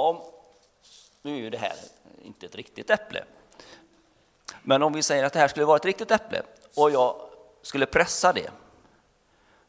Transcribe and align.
Om, 0.00 0.22
nu 1.22 1.32
är 1.32 1.38
ju 1.38 1.50
det 1.50 1.58
här 1.58 1.74
inte 2.22 2.46
ett 2.46 2.54
riktigt 2.54 2.90
äpple, 2.90 3.24
men 4.62 4.82
om 4.82 4.92
vi 4.92 5.02
säger 5.02 5.24
att 5.24 5.32
det 5.32 5.38
här 5.38 5.48
skulle 5.48 5.66
vara 5.66 5.76
ett 5.76 5.84
riktigt 5.84 6.10
äpple 6.10 6.42
och 6.76 6.90
jag 6.90 7.30
skulle 7.62 7.86
pressa 7.86 8.32
det, 8.32 8.50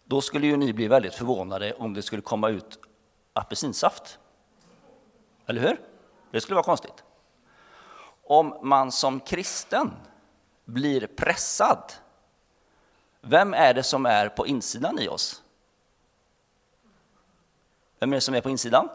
då 0.04 0.22
skulle 0.22 0.48
ju 0.48 0.58
ni 0.58 0.74
bli 0.74 0.88
väldigt 0.88 1.16
förvånade 1.16 1.74
om 1.74 1.94
det 1.94 2.02
skulle 2.02 2.22
komma 2.22 2.50
ut 2.50 2.80
apelsinsaft. 3.34 4.20
Eller 5.46 5.62
hur? 5.62 5.82
Det 6.32 6.42
skulle 6.42 6.56
vara 6.56 6.66
konstigt. 6.66 7.04
Om 8.24 8.58
man 8.62 8.92
som 8.92 9.20
kristen 9.20 9.92
blir 10.66 11.08
pressad, 11.08 11.94
vem 13.22 13.54
är 13.54 13.74
det 13.74 13.84
som 13.84 14.06
är 14.06 14.30
på 14.30 14.48
insidan 14.48 15.00
i 15.00 15.08
oss? 15.08 15.44
Vem 18.00 18.14
är 18.14 18.18
det 18.18 18.22
som 18.22 18.36
är 18.36 18.42
på 18.42 18.50
insidan? 18.50 18.90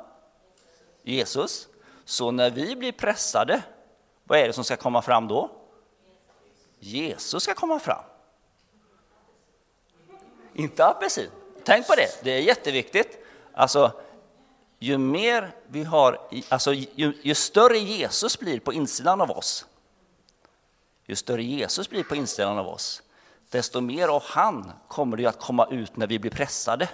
Jesus. 1.06 1.68
Så 2.04 2.30
när 2.30 2.50
vi 2.50 2.76
blir 2.76 2.92
pressade, 2.92 3.62
vad 4.24 4.38
är 4.38 4.46
det 4.46 4.52
som 4.52 4.64
ska 4.64 4.76
komma 4.76 5.02
fram 5.02 5.28
då? 5.28 5.50
Jesus 6.78 7.42
ska 7.42 7.54
komma 7.54 7.78
fram. 7.78 8.04
Inte 10.54 10.86
apelsin. 10.86 11.30
Tänk 11.64 11.86
på 11.86 11.94
det, 11.94 12.08
det 12.22 12.30
är 12.30 12.40
jätteviktigt. 12.40 13.18
Alltså, 13.54 13.92
ju 14.78 14.98
mer 14.98 15.54
vi 15.66 15.84
har, 15.84 16.28
alltså 16.48 16.72
ju, 16.72 17.14
ju, 17.22 17.34
större 17.34 17.78
Jesus 17.78 18.38
blir 18.38 18.60
på 18.60 18.72
insidan 18.72 19.20
av 19.20 19.30
oss, 19.30 19.66
ju 21.06 21.16
större 21.16 21.42
Jesus 21.42 21.90
blir 21.90 22.04
på 22.04 22.14
insidan 22.14 22.58
av 22.58 22.68
oss, 22.68 23.02
desto 23.50 23.80
mer 23.80 24.08
av 24.08 24.22
han 24.26 24.72
kommer 24.88 25.16
det 25.16 25.26
att 25.26 25.40
komma 25.40 25.66
ut 25.70 25.96
när 25.96 26.06
vi 26.06 26.18
blir 26.18 26.30
pressade. 26.30 26.88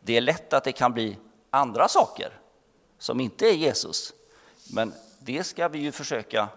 Det 0.00 0.16
är 0.16 0.20
lätt 0.20 0.52
att 0.52 0.64
det 0.64 0.72
kan 0.72 0.92
bli 0.92 1.18
andra 1.50 1.88
saker 1.88 2.40
som 3.04 3.20
inte 3.20 3.46
är 3.46 3.52
Jesus, 3.52 4.12
men 4.72 4.94
det 5.18 5.44
ska 5.44 5.68
vi 5.68 5.78
ju 5.78 5.92
försöka 5.92 6.48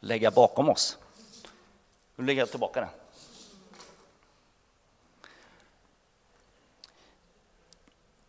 lägga 0.00 0.30
bakom 0.30 0.68
oss. 0.68 0.98
Nu 2.16 2.24
lägger 2.24 2.42
jag 2.42 2.50
tillbaka 2.50 2.80
den. 2.80 2.88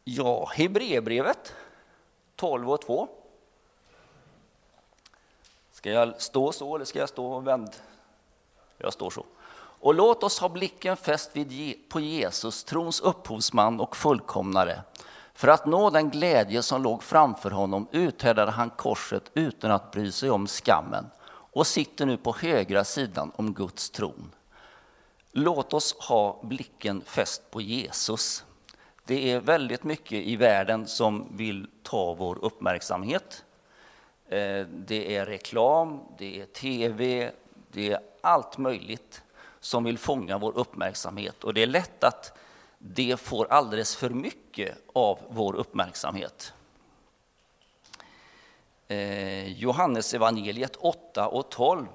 Ja, 0.03 0.45
Hebreerbrevet 0.45 1.53
12 2.35 2.71
och 2.71 2.81
2. 2.81 3.07
Ska 5.71 5.89
jag 5.91 6.21
stå 6.21 6.51
så 6.51 6.75
eller 6.75 6.85
ska 6.85 6.99
jag 6.99 7.09
stå 7.09 7.39
vänd? 7.39 7.71
Jag 8.77 8.93
står 8.93 9.09
så. 9.09 9.25
Och 9.55 9.93
låt 9.93 10.23
oss 10.23 10.39
ha 10.39 10.49
blicken 10.49 10.97
fäst 10.97 11.29
vid, 11.33 11.89
på 11.89 11.99
Jesus, 11.99 12.63
trons 12.63 12.99
upphovsman 12.99 13.79
och 13.79 13.97
fullkomnare. 13.97 14.83
För 15.33 15.47
att 15.47 15.65
nå 15.65 15.89
den 15.89 16.09
glädje 16.09 16.63
som 16.63 16.83
låg 16.83 17.03
framför 17.03 17.51
honom 17.51 17.87
uthärdade 17.91 18.51
han 18.51 18.69
korset 18.69 19.31
utan 19.33 19.71
att 19.71 19.91
bry 19.91 20.11
sig 20.11 20.29
om 20.29 20.47
skammen 20.47 21.05
och 21.25 21.67
sitter 21.67 22.05
nu 22.05 22.17
på 22.17 22.35
högra 22.39 22.83
sidan 22.83 23.31
om 23.35 23.53
Guds 23.53 23.89
tron. 23.89 24.31
Låt 25.31 25.73
oss 25.73 25.95
ha 25.99 26.39
blicken 26.43 27.01
fäst 27.01 27.51
på 27.51 27.61
Jesus. 27.61 28.45
Det 29.05 29.31
är 29.31 29.39
väldigt 29.39 29.83
mycket 29.83 30.23
i 30.23 30.35
världen 30.35 30.87
som 30.87 31.27
vill 31.37 31.67
ta 31.83 32.13
vår 32.13 32.45
uppmärksamhet. 32.45 33.45
Eh, 34.29 34.65
det 34.67 35.15
är 35.15 35.25
reklam, 35.25 35.99
det 36.17 36.41
är 36.41 36.45
tv, 36.45 37.31
det 37.71 37.91
är 37.91 37.99
allt 38.21 38.57
möjligt 38.57 39.21
som 39.59 39.83
vill 39.83 39.97
fånga 39.97 40.37
vår 40.37 40.57
uppmärksamhet. 40.57 41.43
Och 41.43 41.53
det 41.53 41.63
är 41.63 41.67
lätt 41.67 42.03
att 42.03 42.37
det 42.85 43.19
får 43.19 43.45
alldeles 43.45 43.95
för 43.95 44.09
mycket 44.09 44.77
av 44.93 45.19
vår 45.29 45.55
uppmärksamhet. 45.55 46.53
Eh, 48.87 49.51
Johannes 49.51 50.13
evangeliet 50.13 50.75
8 50.75 51.27
och 51.27 51.49
12 51.49 51.87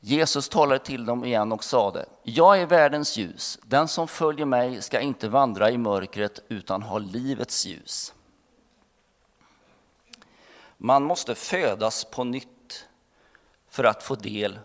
Jesus 0.00 0.48
talade 0.48 0.84
till 0.84 1.04
dem 1.04 1.24
igen 1.24 1.52
och 1.52 1.64
sade, 1.64 2.06
jag 2.22 2.60
är 2.60 2.66
världens 2.66 3.16
ljus. 3.16 3.58
Den 3.62 3.88
som 3.88 4.08
följer 4.08 4.46
mig 4.46 4.82
ska 4.82 5.00
inte 5.00 5.28
vandra 5.28 5.70
i 5.70 5.78
mörkret 5.78 6.38
utan 6.48 6.82
ha 6.82 6.98
livets 6.98 7.66
ljus. 7.66 8.14
Man 10.76 11.04
måste 11.04 11.34
födas 11.34 12.04
på 12.04 12.24
nytt 12.24 12.86
för 13.68 13.84
att 13.84 14.02
få 14.02 14.14
del 14.14 14.58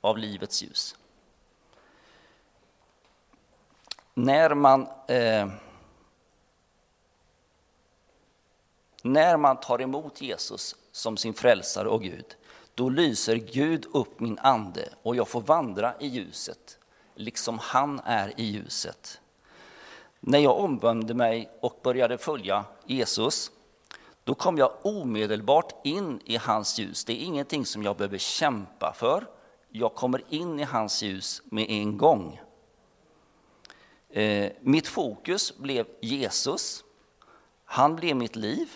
av 0.00 0.18
livets 0.18 0.62
ljus. 0.62 0.96
När 4.14 4.54
man, 4.54 4.88
eh, 5.08 5.48
när 9.02 9.36
man 9.36 9.60
tar 9.60 9.80
emot 9.82 10.20
Jesus 10.20 10.76
som 10.92 11.16
sin 11.16 11.34
frälsare 11.34 11.88
och 11.88 12.02
Gud 12.02 12.36
då 12.74 12.88
lyser 12.88 13.36
Gud 13.36 13.86
upp 13.92 14.20
min 14.20 14.38
ande 14.38 14.88
och 15.02 15.16
jag 15.16 15.28
får 15.28 15.40
vandra 15.40 15.94
i 16.00 16.06
ljuset, 16.06 16.78
liksom 17.14 17.58
han 17.58 18.00
är 18.04 18.40
i 18.40 18.44
ljuset. 18.44 19.20
När 20.20 20.38
jag 20.38 20.58
omvände 20.58 21.14
mig 21.14 21.50
och 21.60 21.80
började 21.82 22.18
följa 22.18 22.64
Jesus, 22.86 23.50
då 24.24 24.34
kom 24.34 24.58
jag 24.58 24.72
omedelbart 24.82 25.86
in 25.86 26.20
i 26.24 26.36
hans 26.36 26.78
ljus. 26.78 27.04
Det 27.04 27.12
är 27.12 27.24
ingenting 27.24 27.66
som 27.66 27.82
jag 27.82 27.96
behöver 27.96 28.18
kämpa 28.18 28.92
för. 28.96 29.26
Jag 29.68 29.94
kommer 29.94 30.22
in 30.28 30.60
i 30.60 30.62
hans 30.62 31.02
ljus 31.02 31.42
med 31.44 31.66
en 31.68 31.98
gång. 31.98 32.40
Eh, 34.14 34.52
mitt 34.60 34.88
fokus 34.88 35.56
blev 35.56 35.86
Jesus. 36.00 36.84
Han 37.64 37.96
blev 37.96 38.16
mitt 38.16 38.36
liv. 38.36 38.68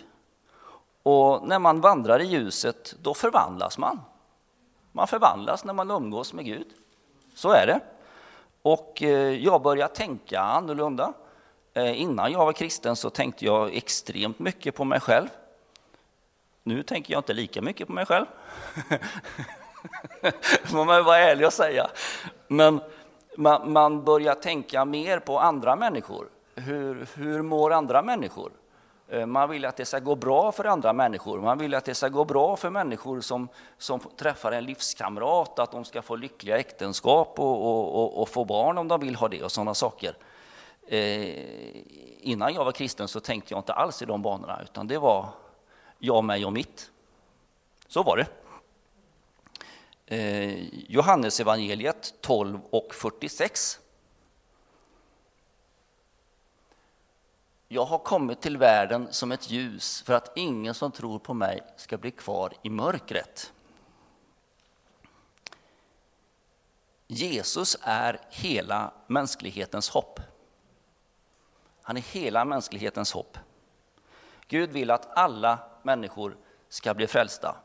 Och 1.03 1.47
när 1.47 1.59
man 1.59 1.81
vandrar 1.81 2.19
i 2.19 2.25
ljuset, 2.25 2.95
då 3.01 3.13
förvandlas 3.13 3.77
man. 3.77 4.01
Man 4.91 5.07
förvandlas 5.07 5.65
när 5.65 5.73
man 5.73 5.91
umgås 5.91 6.33
med 6.33 6.45
Gud. 6.45 6.67
Så 7.35 7.51
är 7.51 7.67
det. 7.67 7.79
Och 8.61 9.03
eh, 9.03 9.43
jag 9.43 9.61
började 9.61 9.95
tänka 9.95 10.39
annorlunda. 10.39 11.13
Eh, 11.73 12.01
innan 12.01 12.31
jag 12.31 12.45
var 12.45 12.53
kristen 12.53 12.95
så 12.95 13.09
tänkte 13.09 13.45
jag 13.45 13.75
extremt 13.75 14.39
mycket 14.39 14.75
på 14.75 14.83
mig 14.83 14.99
själv. 14.99 15.27
Nu 16.63 16.83
tänker 16.83 17.13
jag 17.13 17.19
inte 17.19 17.33
lika 17.33 17.61
mycket 17.61 17.87
på 17.87 17.93
mig 17.93 18.05
själv. 18.05 18.25
Det 20.21 20.45
får 20.63 20.85
man 20.85 21.03
vara 21.03 21.17
ärlig 21.17 21.47
och 21.47 21.53
säga. 21.53 21.89
Men 22.47 22.81
man, 23.39 23.71
man 23.71 24.03
börjar 24.03 24.35
tänka 24.35 24.85
mer 24.85 25.19
på 25.19 25.39
andra 25.39 25.75
människor. 25.75 26.27
Hur, 26.55 27.07
hur 27.15 27.41
mår 27.41 27.73
andra 27.73 28.01
människor? 28.01 28.51
Eh, 29.07 29.25
man 29.25 29.49
vill 29.49 29.65
att 29.65 29.77
det 29.77 29.85
ska 29.85 29.99
gå 29.99 30.15
bra 30.15 30.51
för 30.51 30.65
andra 30.65 30.93
människor. 30.93 31.41
Man 31.41 31.57
vill 31.57 31.75
att 31.75 31.85
det 31.85 31.95
ska 31.95 32.09
gå 32.09 32.25
bra 32.25 32.55
för 32.55 32.69
människor 32.69 33.21
som, 33.21 33.47
som 33.77 33.99
träffar 33.99 34.51
en 34.51 34.65
livskamrat, 34.65 35.59
att 35.59 35.71
de 35.71 35.85
ska 35.85 36.01
få 36.01 36.15
lyckliga 36.15 36.57
äktenskap 36.57 37.39
och, 37.39 37.65
och, 37.65 37.95
och, 37.95 38.21
och 38.21 38.29
få 38.29 38.45
barn 38.45 38.77
om 38.77 38.87
de 38.87 38.99
vill 38.99 39.15
ha 39.15 39.27
det 39.27 39.43
och 39.43 39.51
sådana 39.51 39.73
saker. 39.73 40.15
Eh, 40.87 41.35
innan 42.19 42.53
jag 42.53 42.65
var 42.65 42.71
kristen 42.71 43.07
så 43.07 43.19
tänkte 43.19 43.53
jag 43.53 43.59
inte 43.59 43.73
alls 43.73 44.01
i 44.01 44.05
de 44.05 44.21
banorna, 44.21 44.59
utan 44.63 44.87
det 44.87 44.97
var 44.97 45.25
jag, 45.99 46.23
mig 46.23 46.45
och 46.45 46.53
mitt. 46.53 46.91
Så 47.87 48.03
var 48.03 48.17
det. 48.17 48.25
Eh, 50.11 50.65
Johannes 50.73 51.39
evangeliet 51.39 52.13
12 52.21 52.59
och 52.69 52.95
46 52.95 53.79
Jag 57.67 57.85
har 57.85 57.97
kommit 57.97 58.41
till 58.41 58.57
världen 58.57 59.07
som 59.11 59.31
ett 59.31 59.51
ljus 59.51 60.01
för 60.01 60.13
att 60.13 60.31
ingen 60.37 60.73
som 60.73 60.91
tror 60.91 61.19
på 61.19 61.33
mig 61.33 61.61
ska 61.75 61.97
bli 61.97 62.11
kvar 62.11 62.53
i 62.61 62.69
mörkret. 62.69 63.53
Jesus 67.07 67.77
är 67.81 68.19
hela 68.29 68.93
mänsklighetens 69.07 69.89
hopp. 69.89 70.19
Han 71.81 71.97
är 71.97 72.01
hela 72.01 72.45
mänsklighetens 72.45 73.13
hopp. 73.13 73.37
Gud 74.47 74.71
vill 74.71 74.91
att 74.91 75.17
alla 75.17 75.59
människor 75.83 76.37
ska 76.69 76.93
bli 76.93 77.07
frälsta. 77.07 77.55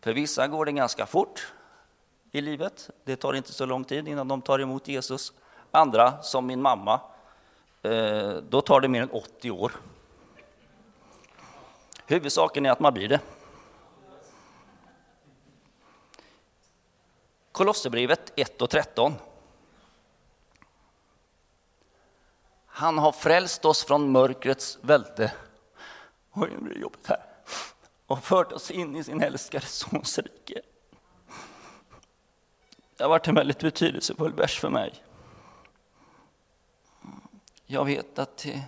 För 0.00 0.12
vissa 0.12 0.48
går 0.48 0.64
det 0.64 0.72
ganska 0.72 1.06
fort 1.06 1.52
i 2.32 2.40
livet. 2.40 2.90
Det 3.04 3.16
tar 3.16 3.34
inte 3.34 3.52
så 3.52 3.66
lång 3.66 3.84
tid 3.84 4.08
innan 4.08 4.28
de 4.28 4.42
tar 4.42 4.58
emot 4.58 4.88
Jesus. 4.88 5.32
Andra, 5.70 6.22
som 6.22 6.46
min 6.46 6.62
mamma, 6.62 7.00
eh, 7.82 8.30
då 8.30 8.60
tar 8.60 8.80
det 8.80 8.88
mer 8.88 9.02
än 9.02 9.10
80 9.10 9.50
år. 9.50 9.72
Huvudsaken 12.06 12.66
är 12.66 12.70
att 12.70 12.80
man 12.80 12.94
blir 12.94 13.08
det. 13.08 13.20
Kolosserbrevet 17.52 18.32
1 18.36 18.62
och 18.62 18.70
13. 18.70 19.14
Han 22.66 22.98
har 22.98 23.12
frälst 23.12 23.64
oss 23.64 23.84
från 23.84 24.12
mörkrets 24.12 24.78
välte. 24.82 25.32
Oj, 26.32 26.50
nu 26.50 26.58
blir 26.58 26.74
det 26.74 26.80
jobbigt 26.80 27.06
här. 27.06 27.22
Och 28.06 28.24
fört 28.24 28.52
oss 28.52 28.70
in 28.70 28.96
i 28.96 29.04
sin 29.04 29.22
älskade 29.22 29.66
Sons 29.66 30.18
rike. 30.18 30.62
Det 33.02 33.06
har 33.06 33.10
varit 33.10 33.28
en 33.28 33.34
väldigt 33.34 33.58
betydelsefull 33.58 34.32
vers 34.32 34.60
för 34.60 34.68
mig. 34.70 34.92
Jag 37.66 37.84
vet 37.84 38.18
att 38.18 38.36
det 38.36 38.62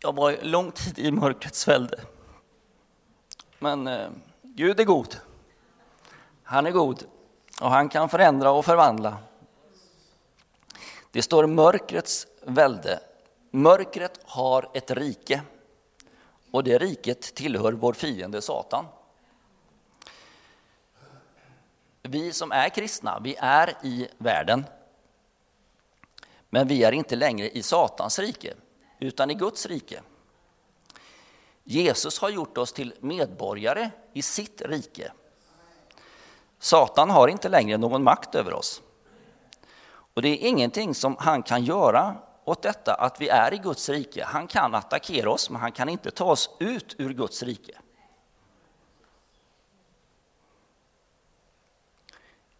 Jag 0.00 0.14
var 0.14 0.38
lång 0.42 0.72
tid 0.72 0.98
i 0.98 1.10
mörkrets 1.10 1.68
välde. 1.68 2.00
Men 3.58 3.86
eh, 3.86 4.08
Gud 4.42 4.80
är 4.80 4.84
god. 4.84 5.16
Han 6.42 6.66
är 6.66 6.70
god 6.70 7.04
och 7.60 7.70
han 7.70 7.88
kan 7.88 8.08
förändra 8.08 8.50
och 8.50 8.64
förvandla. 8.64 9.18
Det 11.10 11.22
står 11.22 11.46
mörkrets 11.46 12.26
välde. 12.42 13.00
Mörkret 13.50 14.20
har 14.24 14.70
ett 14.74 14.90
rike 14.90 15.42
och 16.50 16.64
det 16.64 16.78
riket 16.78 17.20
tillhör 17.20 17.72
vår 17.72 17.92
fiende 17.92 18.42
Satan. 18.42 18.86
Vi 22.08 22.32
som 22.32 22.52
är 22.52 22.68
kristna, 22.68 23.20
vi 23.20 23.36
är 23.38 23.74
i 23.82 24.08
världen. 24.18 24.64
Men 26.50 26.68
vi 26.68 26.84
är 26.84 26.92
inte 26.92 27.16
längre 27.16 27.50
i 27.50 27.62
Satans 27.62 28.18
rike, 28.18 28.54
utan 28.98 29.30
i 29.30 29.34
Guds 29.34 29.66
rike. 29.66 30.02
Jesus 31.62 32.18
har 32.18 32.30
gjort 32.30 32.58
oss 32.58 32.72
till 32.72 32.94
medborgare 33.00 33.90
i 34.12 34.22
sitt 34.22 34.62
rike. 34.62 35.12
Satan 36.58 37.10
har 37.10 37.28
inte 37.28 37.48
längre 37.48 37.76
någon 37.76 38.02
makt 38.02 38.34
över 38.34 38.52
oss. 38.52 38.82
Och 40.14 40.22
det 40.22 40.28
är 40.28 40.48
ingenting 40.48 40.94
som 40.94 41.16
han 41.18 41.42
kan 41.42 41.64
göra 41.64 42.16
åt 42.44 42.62
detta 42.62 42.94
att 42.94 43.20
vi 43.20 43.28
är 43.28 43.54
i 43.54 43.58
Guds 43.58 43.88
rike. 43.88 44.24
Han 44.24 44.46
kan 44.46 44.74
attackera 44.74 45.30
oss, 45.30 45.50
men 45.50 45.60
han 45.60 45.72
kan 45.72 45.88
inte 45.88 46.10
ta 46.10 46.24
oss 46.24 46.50
ut 46.60 46.94
ur 46.98 47.12
Guds 47.12 47.42
rike. 47.42 47.78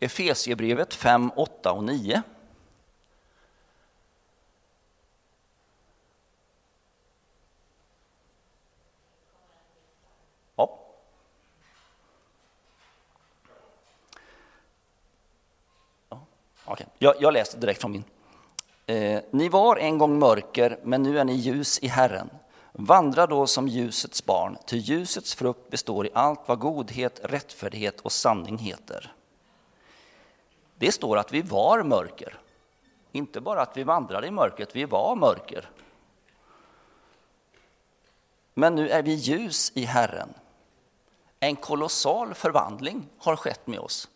Efesiebrevet 0.04 0.94
5, 0.94 1.30
8 1.36 1.72
och 1.72 1.84
9. 1.84 2.22
Ja. 10.56 10.78
Okay. 16.66 16.86
Jag, 16.98 17.14
jag 17.20 17.32
läser 17.32 17.58
direkt 17.58 17.80
från 17.80 17.92
min. 17.92 18.04
Eh, 18.86 19.22
ni 19.30 19.48
var 19.48 19.76
en 19.76 19.98
gång 19.98 20.18
mörker, 20.18 20.78
men 20.82 21.02
nu 21.02 21.18
är 21.18 21.24
ni 21.24 21.32
ljus 21.34 21.78
i 21.78 21.86
Herren. 21.86 22.30
Vandra 22.72 23.26
då 23.26 23.46
som 23.46 23.68
ljusets 23.68 24.24
barn, 24.24 24.56
ty 24.66 24.76
ljusets 24.76 25.34
frukt 25.34 25.70
består 25.70 26.06
i 26.06 26.10
allt 26.14 26.40
vad 26.46 26.58
godhet, 26.58 27.20
rättfärdighet 27.22 28.00
och 28.00 28.12
sanning 28.12 28.58
heter. 28.58 29.13
Det 30.78 30.92
står 30.92 31.18
att 31.18 31.32
vi 31.32 31.42
var 31.42 31.82
mörker. 31.82 32.40
Inte 33.12 33.40
bara 33.40 33.62
att 33.62 33.76
vi 33.76 33.84
vandrade 33.84 34.26
i 34.26 34.30
mörkret, 34.30 34.76
vi 34.76 34.84
var 34.84 35.16
mörker. 35.16 35.70
Men 38.54 38.74
nu 38.74 38.88
är 38.88 39.02
vi 39.02 39.14
ljus 39.14 39.72
i 39.74 39.84
Herren. 39.84 40.34
En 41.40 41.56
kolossal 41.56 42.34
förvandling 42.34 43.06
har 43.18 43.36
skett 43.36 43.66
med 43.66 43.78
oss. 43.78 44.08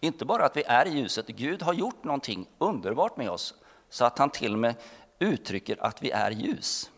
Inte 0.00 0.24
bara 0.24 0.44
att 0.44 0.56
vi 0.56 0.62
är 0.66 0.86
i 0.86 0.90
ljuset, 0.90 1.26
Gud 1.26 1.62
har 1.62 1.72
gjort 1.72 2.04
någonting 2.04 2.46
underbart 2.58 3.16
med 3.16 3.30
oss 3.30 3.54
så 3.88 4.04
att 4.04 4.18
han 4.18 4.30
till 4.30 4.52
och 4.52 4.58
med 4.58 4.74
uttrycker 5.18 5.76
att 5.80 6.02
vi 6.02 6.10
är 6.10 6.30
ljus. 6.30 6.90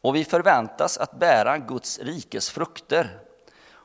Och 0.00 0.14
vi 0.14 0.24
förväntas 0.24 0.98
att 0.98 1.18
bära 1.18 1.58
Guds 1.58 1.98
rikes 1.98 2.50
frukter 2.50 3.23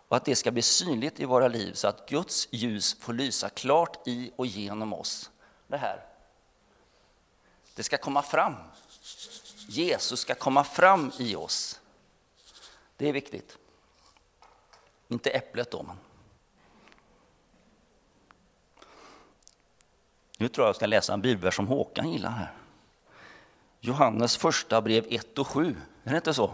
och 0.09 0.17
att 0.17 0.25
det 0.25 0.35
ska 0.35 0.51
bli 0.51 0.61
synligt 0.61 1.19
i 1.19 1.25
våra 1.25 1.47
liv 1.47 1.73
så 1.73 1.87
att 1.87 2.09
Guds 2.09 2.47
ljus 2.51 2.95
får 2.99 3.13
lysa 3.13 3.49
klart 3.49 4.07
i 4.07 4.31
och 4.35 4.45
genom 4.45 4.93
oss. 4.93 5.31
Det 5.67 5.77
här. 5.77 6.05
Det 7.75 7.83
ska 7.83 7.97
komma 7.97 8.21
fram. 8.21 8.55
Jesus 9.67 10.19
ska 10.19 10.35
komma 10.35 10.63
fram 10.63 11.11
i 11.19 11.35
oss. 11.35 11.79
Det 12.97 13.09
är 13.09 13.13
viktigt. 13.13 13.57
Inte 15.07 15.29
äpplet 15.29 15.71
då, 15.71 15.83
men 15.83 15.97
Nu 20.41 20.47
tror 20.47 20.65
jag 20.65 20.69
jag 20.69 20.75
ska 20.75 20.85
läsa 20.85 21.13
en 21.13 21.21
bibelvers 21.21 21.55
som 21.55 21.67
Håkan 21.67 22.11
gillar 22.11 22.31
här. 22.31 22.53
Johannes 23.79 24.37
första 24.37 24.81
brev 24.81 25.05
1 25.09 25.39
och 25.39 25.47
7, 25.47 25.75
är 26.03 26.11
det 26.11 26.17
inte 26.17 26.33
så? 26.33 26.53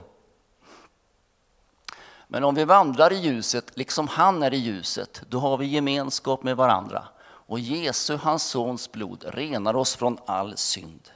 Men 2.27 2.43
om 2.43 2.55
vi 2.55 2.65
vandrar 2.65 3.13
i 3.13 3.15
ljuset 3.15 3.77
liksom 3.77 4.07
han 4.07 4.43
är 4.43 4.53
i 4.53 4.57
ljuset, 4.57 5.21
då 5.29 5.39
har 5.39 5.57
vi 5.57 5.65
gemenskap 5.65 6.43
med 6.43 6.57
varandra. 6.57 7.07
Och 7.23 7.59
Jesu, 7.59 8.15
hans 8.15 8.43
sons 8.43 8.91
blod, 8.91 9.25
renar 9.27 9.75
oss 9.75 9.95
från 9.95 10.17
all 10.25 10.57
synd. 10.57 11.09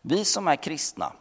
Vi 0.00 0.24
som 0.24 0.48
är 0.48 0.56
kristna, 0.56 1.12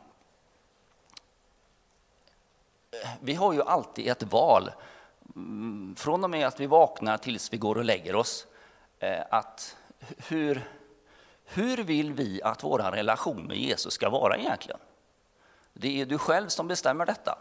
vi 3.19 3.33
har 3.33 3.53
ju 3.53 3.61
alltid 3.61 4.07
ett 4.07 4.23
val. 4.23 4.71
Mm, 5.35 5.95
från 5.97 6.23
och 6.23 6.29
med 6.29 6.47
att 6.47 6.59
vi 6.59 6.67
vaknar 6.67 7.17
tills 7.17 7.53
vi 7.53 7.57
går 7.57 7.77
och 7.77 7.85
lägger 7.85 8.15
oss. 8.15 8.47
Eh, 8.99 9.23
att 9.29 9.77
hur, 10.27 10.69
hur 11.45 11.77
vill 11.83 12.13
vi 12.13 12.41
att 12.43 12.63
vår 12.63 12.79
relation 12.79 13.43
med 13.43 13.57
Jesus 13.57 13.93
ska 13.93 14.09
vara 14.09 14.37
egentligen? 14.37 14.79
Det 15.73 16.01
är 16.01 16.05
du 16.05 16.17
själv 16.17 16.47
som 16.47 16.67
bestämmer 16.67 17.05
detta. 17.05 17.37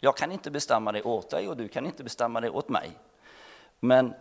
Jag 0.00 0.16
kan 0.16 0.32
inte 0.32 0.50
bestämma 0.50 0.92
det 0.92 1.02
åt 1.02 1.30
dig 1.30 1.48
och 1.48 1.56
du 1.56 1.68
kan 1.68 1.86
inte 1.86 2.04
bestämma 2.04 2.40
det 2.40 2.50
åt 2.50 2.68
mig. 2.68 2.90
Men 3.80 4.14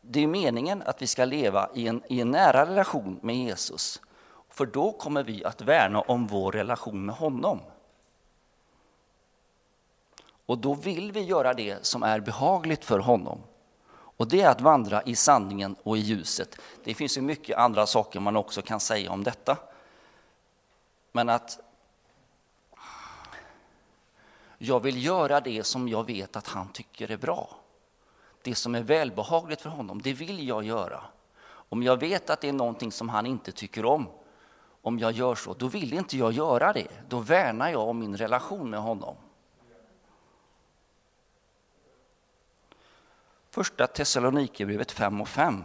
det 0.00 0.22
är 0.22 0.26
meningen 0.26 0.82
att 0.82 1.02
vi 1.02 1.06
ska 1.06 1.24
leva 1.24 1.70
i 1.74 1.88
en, 1.88 2.02
i 2.08 2.20
en 2.20 2.30
nära 2.30 2.66
relation 2.66 3.20
med 3.22 3.36
Jesus. 3.36 4.00
För 4.48 4.66
då 4.66 4.92
kommer 4.92 5.22
vi 5.22 5.44
att 5.44 5.62
värna 5.62 6.00
om 6.00 6.26
vår 6.26 6.52
relation 6.52 7.06
med 7.06 7.14
honom. 7.14 7.60
Och 10.46 10.58
då 10.58 10.74
vill 10.74 11.12
vi 11.12 11.20
göra 11.20 11.54
det 11.54 11.86
som 11.86 12.02
är 12.02 12.20
behagligt 12.20 12.84
för 12.84 12.98
honom. 12.98 13.40
Och 13.92 14.28
det 14.28 14.42
är 14.42 14.50
att 14.50 14.60
vandra 14.60 15.02
i 15.02 15.16
sanningen 15.16 15.76
och 15.82 15.96
i 15.96 16.00
ljuset. 16.00 16.56
Det 16.84 16.94
finns 16.94 17.18
ju 17.18 17.22
mycket 17.22 17.58
andra 17.58 17.86
saker 17.86 18.20
man 18.20 18.36
också 18.36 18.62
kan 18.62 18.80
säga 18.80 19.10
om 19.10 19.24
detta. 19.24 19.56
Men 21.12 21.28
att 21.28 21.58
jag 24.62 24.80
vill 24.80 25.04
göra 25.04 25.40
det 25.40 25.64
som 25.64 25.88
jag 25.88 26.06
vet 26.06 26.36
att 26.36 26.46
han 26.46 26.68
tycker 26.68 27.10
är 27.10 27.16
bra. 27.16 27.56
Det 28.42 28.54
som 28.54 28.74
är 28.74 28.82
välbehagligt 28.82 29.62
för 29.62 29.70
honom, 29.70 30.02
det 30.02 30.12
vill 30.12 30.48
jag 30.48 30.64
göra. 30.64 31.04
Om 31.44 31.82
jag 31.82 31.96
vet 31.96 32.30
att 32.30 32.40
det 32.40 32.48
är 32.48 32.52
någonting 32.52 32.92
som 32.92 33.08
han 33.08 33.26
inte 33.26 33.52
tycker 33.52 33.84
om, 33.84 34.08
om 34.82 34.98
jag 34.98 35.12
gör 35.12 35.34
så, 35.34 35.54
då 35.54 35.68
vill 35.68 35.92
inte 35.92 36.18
jag 36.18 36.32
göra 36.32 36.72
det. 36.72 36.88
Då 37.08 37.18
värnar 37.18 37.68
jag 37.68 37.88
om 37.88 37.98
min 37.98 38.16
relation 38.16 38.70
med 38.70 38.80
honom. 38.80 39.16
Första 43.50 43.86
Thessalonikerbrevet 43.86 44.92
5 44.92 45.20
och 45.20 45.28
5. 45.28 45.64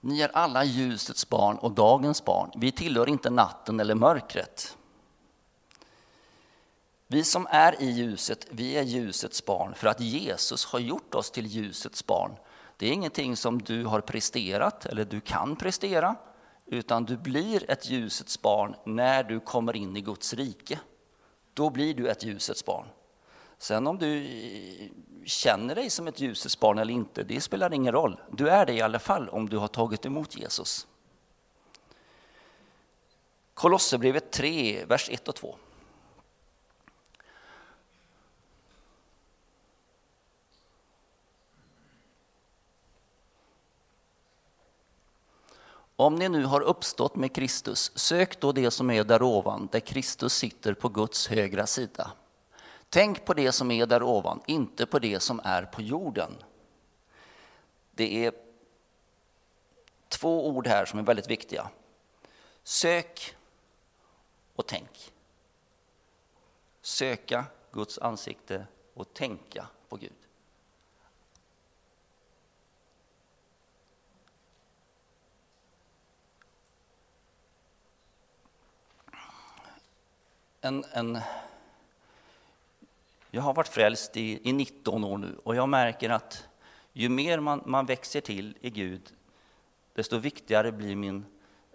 Ni 0.00 0.20
är 0.20 0.36
alla 0.36 0.64
ljusets 0.64 1.28
barn 1.28 1.58
och 1.58 1.72
dagens 1.72 2.24
barn. 2.24 2.50
Vi 2.56 2.72
tillhör 2.72 3.08
inte 3.08 3.30
natten 3.30 3.80
eller 3.80 3.94
mörkret. 3.94 4.76
Vi 7.14 7.24
som 7.24 7.46
är 7.50 7.82
i 7.82 7.90
ljuset, 7.90 8.46
vi 8.50 8.76
är 8.76 8.82
ljusets 8.82 9.44
barn 9.44 9.74
för 9.74 9.86
att 9.86 10.00
Jesus 10.00 10.64
har 10.64 10.78
gjort 10.78 11.14
oss 11.14 11.30
till 11.30 11.46
ljusets 11.46 12.06
barn. 12.06 12.36
Det 12.76 12.86
är 12.86 12.92
ingenting 12.92 13.36
som 13.36 13.62
du 13.62 13.84
har 13.84 14.00
presterat 14.00 14.86
eller 14.86 15.04
du 15.04 15.20
kan 15.20 15.56
prestera, 15.56 16.16
utan 16.66 17.04
du 17.04 17.16
blir 17.16 17.70
ett 17.70 17.90
ljusets 17.90 18.42
barn 18.42 18.74
när 18.84 19.24
du 19.24 19.40
kommer 19.40 19.76
in 19.76 19.96
i 19.96 20.00
Guds 20.00 20.34
rike. 20.34 20.80
Då 21.52 21.70
blir 21.70 21.94
du 21.94 22.08
ett 22.08 22.24
ljusets 22.24 22.64
barn. 22.64 22.86
Sen 23.58 23.86
om 23.86 23.98
du 23.98 24.26
känner 25.24 25.74
dig 25.74 25.90
som 25.90 26.06
ett 26.08 26.20
ljusets 26.20 26.60
barn 26.60 26.78
eller 26.78 26.94
inte, 26.94 27.22
det 27.22 27.40
spelar 27.40 27.74
ingen 27.74 27.92
roll. 27.92 28.20
Du 28.30 28.48
är 28.48 28.66
det 28.66 28.72
i 28.72 28.80
alla 28.80 28.98
fall 28.98 29.28
om 29.28 29.48
du 29.48 29.56
har 29.56 29.68
tagit 29.68 30.06
emot 30.06 30.36
Jesus. 30.36 30.86
Kolosserbrevet 33.54 34.30
3, 34.30 34.84
vers 34.84 35.08
1 35.10 35.28
och 35.28 35.34
2. 35.34 35.56
Om 45.96 46.14
ni 46.14 46.28
nu 46.28 46.44
har 46.44 46.60
uppstått 46.60 47.16
med 47.16 47.34
Kristus, 47.34 47.98
sök 47.98 48.40
då 48.40 48.52
det 48.52 48.70
som 48.70 48.90
är 48.90 49.04
där 49.04 49.22
ovan, 49.22 49.68
där 49.72 49.80
Kristus 49.80 50.34
sitter 50.34 50.74
på 50.74 50.88
Guds 50.88 51.28
högra 51.28 51.66
sida. 51.66 52.12
Tänk 52.88 53.24
på 53.24 53.34
det 53.34 53.52
som 53.52 53.70
är 53.70 53.86
där 53.86 54.02
ovan, 54.02 54.40
inte 54.46 54.86
på 54.86 54.98
det 54.98 55.20
som 55.20 55.40
är 55.44 55.62
på 55.62 55.82
jorden. 55.82 56.32
Det 57.90 58.26
är 58.26 58.32
två 60.08 60.48
ord 60.48 60.66
här 60.66 60.84
som 60.84 60.98
är 60.98 61.02
väldigt 61.02 61.30
viktiga. 61.30 61.70
Sök 62.62 63.36
och 64.54 64.66
tänk. 64.66 65.12
Söka 66.82 67.44
Guds 67.72 67.98
ansikte 67.98 68.66
och 68.94 69.14
tänka 69.14 69.66
på 69.88 69.96
Gud. 69.96 70.23
En, 80.64 80.84
en 80.92 81.20
jag 83.30 83.42
har 83.42 83.54
varit 83.54 83.68
frälst 83.68 84.16
i, 84.16 84.48
i 84.48 84.52
19 84.52 85.04
år 85.04 85.18
nu 85.18 85.36
och 85.44 85.56
jag 85.56 85.68
märker 85.68 86.10
att 86.10 86.48
ju 86.92 87.08
mer 87.08 87.40
man, 87.40 87.62
man 87.66 87.86
växer 87.86 88.20
till 88.20 88.58
i 88.60 88.70
Gud, 88.70 89.14
desto 89.94 90.18
viktigare 90.18 90.72
blir 90.72 90.96
min, 90.96 91.24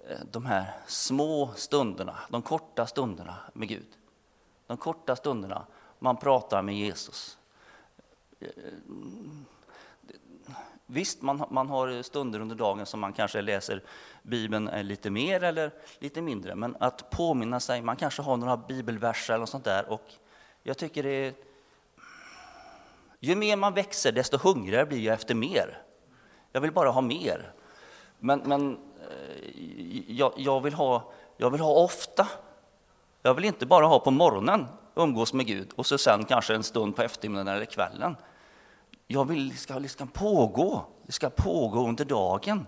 eh, 0.07 0.19
de 0.31 0.45
här 0.45 0.73
små 0.87 1.51
stunderna, 1.55 2.17
de 2.29 2.41
korta 2.41 2.87
stunderna 2.87 3.35
med 3.53 3.67
Gud. 3.67 3.97
De 4.67 4.77
korta 4.77 5.15
stunderna 5.15 5.65
man 5.99 6.17
pratar 6.17 6.61
med 6.61 6.75
Jesus. 6.75 7.37
Eh, 8.39 8.47
Visst, 10.91 11.21
man, 11.21 11.43
man 11.49 11.69
har 11.69 12.01
stunder 12.01 12.39
under 12.39 12.55
dagen 12.55 12.85
som 12.85 12.99
man 12.99 13.13
kanske 13.13 13.41
läser 13.41 13.81
Bibeln 14.23 14.67
eh, 14.67 14.83
lite 14.83 15.09
mer 15.09 15.43
eller 15.43 15.71
lite 15.99 16.21
mindre, 16.21 16.55
men 16.55 16.75
att 16.79 17.09
påminna 17.09 17.59
sig, 17.59 17.81
man 17.81 17.95
kanske 17.95 18.21
har 18.21 18.37
några 18.37 18.57
bibelverser 18.57 19.33
eller 19.33 19.45
sånt 19.45 19.63
där 19.63 19.91
och 19.91 20.13
jag 20.63 20.77
tycker 20.77 21.03
det 21.03 21.09
är 21.09 21.33
ju 23.19 23.35
mer 23.35 23.55
man 23.55 23.73
växer, 23.73 24.11
desto 24.11 24.37
hungrigare 24.37 24.85
blir 24.85 24.99
jag 24.99 25.13
efter 25.13 25.35
mer. 25.35 25.81
Jag 26.51 26.61
vill 26.61 26.71
bara 26.71 26.89
ha 26.89 27.01
mer. 27.01 27.53
Men, 28.19 28.39
men 28.39 28.77
eh, 29.11 29.61
jag, 30.07 30.33
jag, 30.37 30.61
vill 30.61 30.73
ha, 30.73 31.11
jag 31.37 31.49
vill 31.49 31.61
ha 31.61 31.73
ofta. 31.73 32.27
Jag 33.21 33.33
vill 33.33 33.45
inte 33.45 33.65
bara 33.65 33.85
ha 33.85 33.99
på 33.99 34.11
morgonen, 34.11 34.65
umgås 34.95 35.33
med 35.33 35.47
Gud, 35.47 35.69
och 35.75 35.85
så 35.85 35.97
sen 35.97 36.25
kanske 36.25 36.55
en 36.55 36.63
stund 36.63 36.95
på 36.95 37.01
eftermiddagen 37.01 37.47
eller 37.47 37.65
kvällen. 37.65 38.15
Jag 39.11 39.25
vill, 39.25 39.57
ska, 39.57 39.79
det 39.79 39.89
ska 39.89 40.05
pågå, 40.05 40.85
det 41.05 41.11
ska 41.11 41.29
pågå 41.29 41.87
under 41.87 42.05
dagen. 42.05 42.67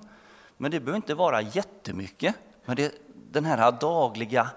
Men 0.58 0.72
det 0.72 0.80
behöver 0.80 0.96
inte 0.96 1.16
vara 1.16 1.42
jättemycket. 1.42 2.36
Men 2.66 2.76
det, 2.76 2.96
den 3.32 3.46
här 3.46 3.72
dagliga, 3.72 4.50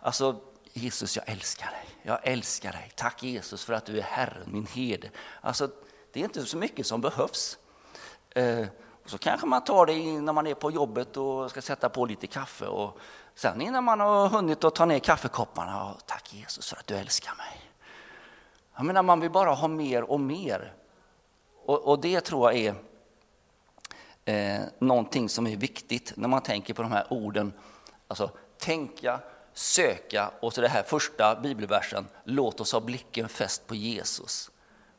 alltså 0.00 0.36
Jesus, 0.72 1.16
jag 1.16 1.28
älskar 1.28 1.70
dig. 1.70 1.84
Jag 2.02 2.18
älskar 2.22 2.72
dig. 2.72 2.92
Tack 2.96 3.22
Jesus 3.22 3.64
för 3.64 3.72
att 3.72 3.84
du 3.84 3.98
är 3.98 4.02
Herren, 4.02 4.52
min 4.52 4.66
herde. 4.66 5.10
Alltså, 5.40 5.70
det 6.12 6.20
är 6.20 6.24
inte 6.24 6.46
så 6.46 6.56
mycket 6.56 6.86
som 6.86 7.00
behövs. 7.00 7.58
Eh, 8.30 8.66
och 9.04 9.10
så 9.10 9.18
kanske 9.18 9.46
man 9.46 9.64
tar 9.64 9.86
det 9.86 10.20
när 10.20 10.32
man 10.32 10.46
är 10.46 10.54
på 10.54 10.70
jobbet 10.70 11.16
och 11.16 11.50
ska 11.50 11.62
sätta 11.62 11.88
på 11.88 12.06
lite 12.06 12.26
kaffe. 12.26 12.66
Och 12.66 12.98
sen 13.34 13.60
innan 13.60 13.84
man 13.84 14.00
har 14.00 14.28
hunnit 14.28 14.64
att 14.64 14.74
ta 14.74 14.84
ner 14.84 14.98
kaffekopparna, 14.98 15.96
tack 16.06 16.34
Jesus 16.34 16.70
för 16.70 16.76
att 16.76 16.86
du 16.86 16.94
älskar 16.94 17.34
mig. 17.36 17.70
Jag 18.76 18.84
menar, 18.84 19.02
man 19.02 19.20
vill 19.20 19.30
bara 19.30 19.50
ha 19.50 19.68
mer 19.68 20.02
och 20.02 20.20
mer. 20.20 20.79
Och, 21.64 21.78
och 21.78 22.00
det 22.00 22.20
tror 22.20 22.52
jag 22.52 22.60
är 22.60 22.74
eh, 24.24 24.66
någonting 24.78 25.28
som 25.28 25.46
är 25.46 25.56
viktigt 25.56 26.12
när 26.16 26.28
man 26.28 26.42
tänker 26.42 26.74
på 26.74 26.82
de 26.82 26.92
här 26.92 27.06
orden. 27.10 27.52
Alltså 28.08 28.30
tänka, 28.58 29.20
söka 29.52 30.30
och 30.40 30.52
så 30.52 30.60
det 30.60 30.68
här 30.68 30.82
första 30.82 31.40
bibelversen, 31.40 32.06
låt 32.24 32.60
oss 32.60 32.72
ha 32.72 32.80
blicken 32.80 33.28
fäst 33.28 33.66
på 33.66 33.74
Jesus. 33.74 34.50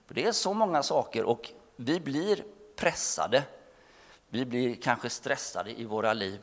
För 0.07 0.15
det 0.15 0.25
är 0.25 0.31
så 0.31 0.53
många 0.53 0.83
saker 0.83 1.23
och 1.23 1.51
vi 1.75 1.99
blir 1.99 2.43
pressade, 2.75 3.43
vi 4.29 4.45
blir 4.45 4.75
kanske 4.75 5.09
stressade 5.09 5.79
i 5.81 5.85
våra 5.85 6.13
liv, 6.13 6.41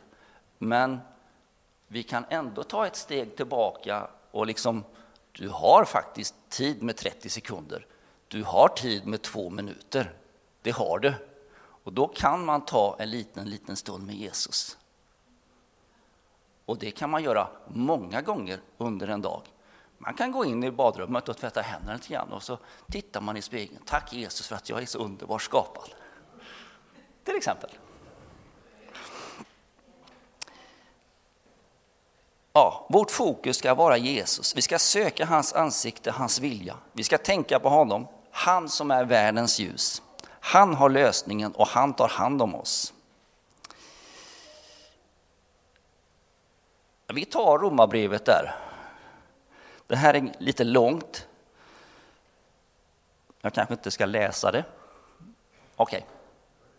men 0.59 0.99
vi 1.89 2.03
kan 2.03 2.25
ändå 2.29 2.63
ta 2.63 2.87
ett 2.87 2.97
steg 2.97 3.37
tillbaka 3.37 4.09
och 4.31 4.47
liksom, 4.47 4.85
du 5.33 5.49
har 5.49 5.85
faktiskt 5.85 6.35
tid 6.49 6.83
med 6.83 6.97
30 6.97 7.29
sekunder, 7.29 7.87
du 8.29 8.43
har 8.43 8.69
tid 8.69 9.07
med 9.07 9.23
två 9.23 9.51
minuter, 9.51 10.15
det 10.63 10.71
har 10.71 10.99
du. 10.99 11.15
Och 11.85 11.93
då 11.93 12.09
kan 12.09 12.45
man 12.45 12.65
ta 12.65 12.97
en 12.99 13.11
liten, 13.11 13.51
liten 13.51 13.77
stund 13.77 14.07
med 14.07 14.15
Jesus. 14.15 14.79
Och 16.65 16.79
det 16.79 16.91
kan 16.91 17.11
man 17.11 17.23
göra 17.23 17.49
många 17.67 18.23
gånger 18.23 18.61
under 18.79 19.09
en 19.09 19.23
dag. 19.23 19.43
Man 19.99 20.15
kan 20.15 20.33
gå 20.33 20.45
in 20.45 20.65
i 20.65 20.71
badrummet 20.71 21.29
och 21.29 21.37
tvätta 21.37 21.61
händerna 21.61 21.95
lite 21.95 22.09
grann 22.09 22.33
och 22.33 22.43
så 22.43 22.59
tittar 22.91 23.21
man 23.21 23.37
i 23.37 23.43
spegeln. 23.43 23.83
Tack 23.85 24.13
Jesus 24.13 24.47
för 24.47 24.57
att 24.57 24.69
jag 24.69 24.83
är 24.83 24.87
så 24.87 24.99
underbart 24.99 25.43
skapad. 25.43 25.91
Till 27.25 27.37
exempel. 27.37 27.71
Ja, 32.53 32.87
vårt 32.89 33.11
fokus 33.11 33.57
ska 33.57 33.75
vara 33.75 33.97
Jesus. 33.97 34.57
Vi 34.57 34.63
ska 34.63 34.79
söka 34.79 35.27
hans 35.27 35.53
ansikte, 35.53 36.11
hans 36.11 36.41
vilja. 36.41 36.77
Vi 36.93 37.05
ska 37.05 37.19
tänka 37.19 37.61
på 37.61 37.69
honom, 37.69 38.07
han 38.39 38.69
som 38.69 38.91
är 38.91 39.05
världens 39.05 39.59
ljus. 39.59 40.03
Han 40.41 40.75
har 40.75 40.89
lösningen 40.89 41.53
och 41.53 41.69
han 41.69 41.95
tar 41.95 42.09
hand 42.09 42.43
om 42.43 42.55
oss. 42.55 42.93
Vi 47.07 47.25
tar 47.25 47.59
romabrevet 47.59 48.25
där. 48.25 48.55
Det 49.87 49.97
här 49.97 50.15
är 50.15 50.33
lite 50.39 50.65
långt. 50.65 51.27
Jag 53.41 53.55
kanske 53.55 53.75
inte 53.75 53.91
ska 53.91 54.07
läsa 54.07 54.53
det. 54.53 54.65
Okej, 55.77 55.99
okay. 55.99 56.03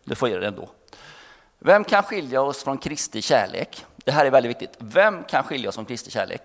du 0.03 0.15
får 0.15 0.29
göra 0.29 0.41
det 0.41 0.47
ändå. 0.47 0.69
Vem 1.59 1.83
kan 1.83 2.03
skilja 2.03 2.41
oss 2.41 2.63
från 2.63 2.77
Kristi 2.77 3.21
kärlek? 3.21 3.85
Det 3.95 4.11
här 4.11 4.25
är 4.25 4.31
väldigt 4.31 4.49
viktigt. 4.49 4.77
Vem 4.77 5.23
kan 5.23 5.43
skilja 5.43 5.69
oss 5.69 5.75
från 5.75 5.85
Kristi 5.85 6.11
kärlek? 6.11 6.41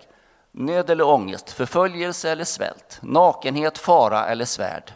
Nöd 0.51 0.89
eller 0.89 1.07
ångest, 1.07 1.51
förföljelse 1.51 2.31
eller 2.31 2.43
svält, 2.43 2.99
nakenhet, 3.01 3.77
fara 3.77 4.27
eller 4.27 4.45
svärd. 4.45 4.93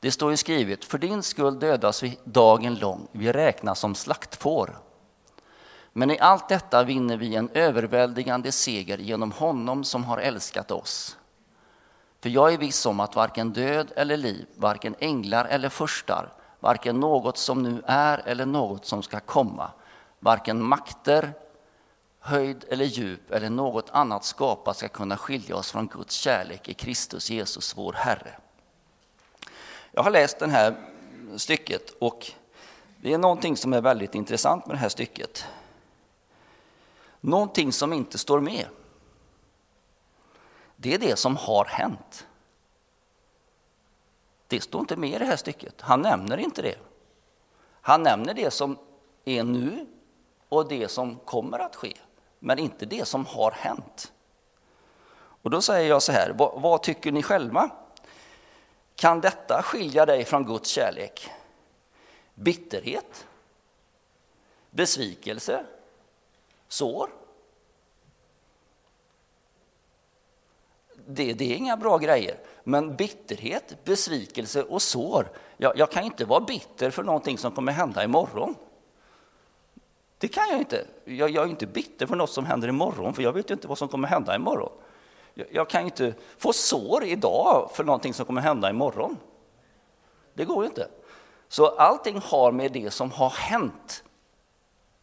Det 0.00 0.10
står 0.10 0.30
ju 0.30 0.36
skrivet, 0.36 0.84
för 0.84 0.98
din 0.98 1.22
skull 1.22 1.58
dödas 1.58 2.02
vi 2.02 2.18
dagen 2.24 2.74
lång, 2.74 3.08
vi 3.12 3.32
räknas 3.32 3.78
som 3.78 3.94
slaktfår. 3.94 4.78
Men 5.92 6.10
i 6.10 6.18
allt 6.18 6.48
detta 6.48 6.84
vinner 6.84 7.16
vi 7.16 7.36
en 7.36 7.50
överväldigande 7.54 8.52
seger 8.52 8.98
genom 8.98 9.32
honom 9.32 9.84
som 9.84 10.04
har 10.04 10.18
älskat 10.18 10.70
oss. 10.70 11.16
För 12.20 12.28
jag 12.28 12.52
är 12.52 12.58
viss 12.58 12.86
om 12.86 13.00
att 13.00 13.16
varken 13.16 13.52
död 13.52 13.92
eller 13.96 14.16
liv, 14.16 14.46
varken 14.54 14.94
änglar 14.98 15.44
eller 15.44 15.68
förstar, 15.68 16.32
varken 16.60 17.00
något 17.00 17.38
som 17.38 17.62
nu 17.62 17.82
är 17.86 18.22
eller 18.24 18.46
något 18.46 18.86
som 18.86 19.02
ska 19.02 19.20
komma, 19.20 19.70
varken 20.20 20.64
makter, 20.64 21.32
höjd 22.20 22.64
eller 22.68 22.84
djup 22.84 23.30
eller 23.30 23.50
något 23.50 23.90
annat 23.90 24.24
skapat 24.24 24.76
ska 24.76 24.88
kunna 24.88 25.16
skilja 25.16 25.56
oss 25.56 25.72
från 25.72 25.86
Guds 25.86 26.14
kärlek 26.14 26.68
i 26.68 26.74
Kristus 26.74 27.30
Jesus, 27.30 27.76
vår 27.76 27.92
Herre. 27.92 28.36
Jag 29.98 30.02
har 30.02 30.10
läst 30.10 30.38
det 30.38 30.46
här 30.46 30.74
stycket 31.36 31.90
och 31.90 32.32
det 33.02 33.12
är 33.12 33.18
någonting 33.18 33.56
som 33.56 33.72
är 33.72 33.80
väldigt 33.80 34.14
intressant 34.14 34.66
med 34.66 34.76
det 34.76 34.80
här 34.80 34.88
stycket. 34.88 35.44
Någonting 37.20 37.72
som 37.72 37.92
inte 37.92 38.18
står 38.18 38.40
med. 38.40 38.66
Det 40.76 40.94
är 40.94 40.98
det 40.98 41.18
som 41.18 41.36
har 41.36 41.64
hänt. 41.64 42.26
Det 44.46 44.60
står 44.60 44.80
inte 44.80 44.96
med 44.96 45.10
i 45.10 45.18
det 45.18 45.24
här 45.24 45.36
stycket. 45.36 45.80
Han 45.80 46.02
nämner 46.02 46.36
inte 46.36 46.62
det. 46.62 46.78
Han 47.80 48.02
nämner 48.02 48.34
det 48.34 48.50
som 48.50 48.78
är 49.24 49.44
nu 49.44 49.86
och 50.48 50.68
det 50.68 50.88
som 50.88 51.16
kommer 51.16 51.58
att 51.58 51.76
ske, 51.76 51.94
men 52.38 52.58
inte 52.58 52.86
det 52.86 53.08
som 53.08 53.26
har 53.26 53.50
hänt. 53.50 54.12
Och 55.42 55.50
då 55.50 55.60
säger 55.60 55.88
jag 55.88 56.02
så 56.02 56.12
här, 56.12 56.34
vad, 56.38 56.60
vad 56.60 56.82
tycker 56.82 57.12
ni 57.12 57.22
själva? 57.22 57.70
Kan 58.98 59.20
detta 59.20 59.62
skilja 59.62 60.06
dig 60.06 60.24
från 60.24 60.44
Guds 60.44 60.68
kärlek? 60.68 61.30
Bitterhet? 62.34 63.26
Besvikelse? 64.70 65.64
sår. 66.68 67.10
Det, 71.06 71.32
det, 71.32 71.52
är 71.52 71.56
inga 71.56 71.76
bra 71.76 71.98
grejer. 71.98 72.38
Men 72.64 72.96
bitterhet, 72.96 73.84
besvikelse 73.84 74.62
och 74.62 74.82
sår. 74.82 75.30
Jag, 75.56 75.78
jag 75.78 75.90
kan 75.90 76.04
inte 76.04 76.24
vara 76.24 76.40
bitter 76.40 76.90
för 76.90 77.02
någonting 77.02 77.38
som 77.38 77.52
kommer 77.52 77.72
hända 77.72 78.04
imorgon. 78.04 78.54
Det 80.18 80.28
kan 80.28 80.48
jag 80.50 80.58
inte. 80.58 80.86
Jag, 81.04 81.30
jag 81.30 81.44
är 81.44 81.50
inte 81.50 81.66
bitter 81.66 82.06
för 82.06 82.16
något 82.16 82.30
som 82.30 82.46
händer 82.46 82.68
imorgon, 82.68 83.14
för 83.14 83.22
jag 83.22 83.32
vet 83.32 83.50
ju 83.50 83.54
inte 83.54 83.68
vad 83.68 83.78
som 83.78 83.88
kommer 83.88 84.08
hända 84.08 84.36
imorgon. 84.36 84.72
Jag, 85.50 85.50
kan 85.50 85.66
kan 85.66 85.84
inte 85.84 86.14
få 86.38 86.52
sår 86.52 87.04
idag 87.04 87.70
för 87.74 87.84
någonting 87.84 88.14
som 88.14 88.26
kommer 88.26 88.40
hända 88.40 88.70
imorgon. 88.70 89.16
Det 90.34 90.44
går 90.44 90.62
ju 90.62 90.68
inte. 90.68 90.88
Så 91.48 91.66
allting 91.66 92.20
har 92.24 92.52
med 92.52 92.72
det 92.72 92.90
som 92.90 93.10
har 93.10 93.30
hänt 93.30 94.04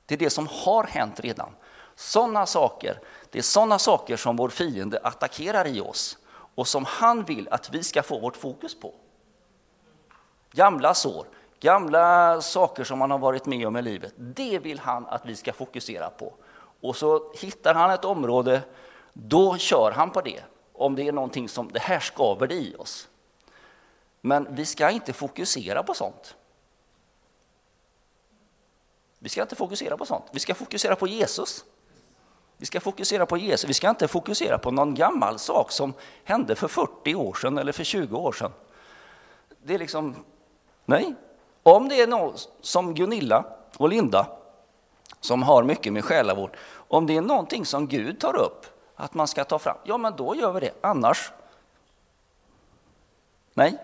det 0.05 0.15
är 0.15 0.19
det 0.19 0.29
som 0.29 0.47
har 0.51 0.83
hänt 0.83 1.19
redan. 1.19 1.49
Sådana 1.95 2.45
saker, 2.45 2.99
det 3.29 3.37
är 3.37 3.43
sådana 3.43 3.79
saker 3.79 4.17
som 4.17 4.35
vår 4.35 4.49
fiende 4.49 4.99
attackerar 5.03 5.67
i 5.67 5.81
oss 5.81 6.17
och 6.55 6.67
som 6.67 6.85
han 6.85 7.23
vill 7.23 7.47
att 7.51 7.73
vi 7.73 7.83
ska 7.83 8.03
få 8.03 8.19
vårt 8.19 8.37
fokus 8.37 8.79
på. 8.79 8.93
Gamla 10.51 10.93
sår, 10.93 11.25
gamla 11.59 12.41
saker 12.41 12.83
som 12.83 12.99
man 12.99 13.11
har 13.11 13.17
varit 13.17 13.45
med 13.45 13.67
om 13.67 13.77
i 13.77 13.81
livet, 13.81 14.13
det 14.17 14.59
vill 14.59 14.79
han 14.79 15.05
att 15.05 15.25
vi 15.25 15.35
ska 15.35 15.53
fokusera 15.53 16.09
på. 16.09 16.33
Och 16.81 16.95
så 16.95 17.31
hittar 17.33 17.73
han 17.73 17.91
ett 17.91 18.05
område, 18.05 18.61
då 19.17 19.57
kör 19.57 19.91
han 19.91 20.11
på 20.11 20.21
det. 20.21 20.43
Om 20.73 20.95
det 20.95 21.07
är 21.07 21.11
någonting 21.11 21.49
som, 21.49 21.71
det 21.71 21.79
här 21.79 21.99
skaver 21.99 22.47
det 22.47 22.55
i 22.55 22.75
oss. 22.75 23.09
Men 24.21 24.55
vi 24.55 24.65
ska 24.65 24.89
inte 24.89 25.13
fokusera 25.13 25.83
på 25.83 25.93
sånt. 25.93 26.35
Vi 29.19 29.29
ska 29.29 29.41
inte 29.41 29.55
fokusera 29.55 29.97
på 29.97 30.05
sånt. 30.05 30.23
Vi 30.31 30.39
ska 30.39 30.55
fokusera 30.55 30.95
på 30.95 31.07
Jesus. 31.07 31.65
Vi 32.57 32.65
ska 32.65 32.79
fokusera 32.79 33.25
på 33.25 33.37
Jesus. 33.37 33.69
Vi 33.69 33.73
ska 33.73 33.89
inte 33.89 34.07
fokusera 34.07 34.57
på 34.57 34.71
någon 34.71 34.95
gammal 34.95 35.39
sak 35.39 35.71
som 35.71 35.93
hände 36.23 36.55
för 36.55 36.67
40 36.67 37.15
år 37.15 37.33
sedan 37.33 37.57
eller 37.57 37.71
för 37.71 37.83
20 37.83 38.17
år 38.17 38.31
sedan. 38.31 38.51
Det 39.63 39.73
är 39.73 39.79
liksom, 39.79 40.15
nej. 40.85 41.15
Om 41.63 41.89
det 41.89 42.01
är 42.01 42.07
någon 42.07 42.37
som 42.61 42.93
Gunilla 42.93 43.45
och 43.77 43.89
Linda 43.89 44.27
som 45.19 45.43
har 45.43 45.63
mycket 45.63 45.93
med 45.93 46.05
själavård, 46.05 46.57
om 46.87 47.07
det 47.07 47.17
är 47.17 47.21
någonting 47.21 47.65
som 47.65 47.87
Gud 47.87 48.19
tar 48.19 48.35
upp 48.35 48.74
att 48.95 49.13
man 49.13 49.27
ska 49.27 49.43
ta 49.43 49.59
fram, 49.59 49.77
ja 49.83 49.97
men 49.97 50.15
då 50.15 50.35
gör 50.35 50.51
vi 50.51 50.59
det. 50.59 50.73
Annars, 50.81 51.31
nej. 53.53 53.77